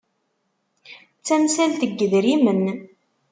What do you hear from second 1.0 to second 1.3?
D